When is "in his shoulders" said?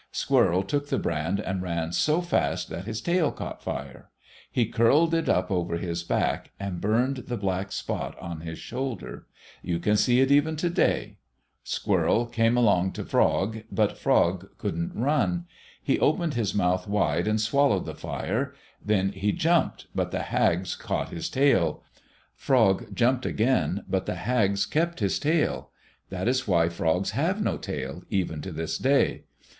8.19-9.25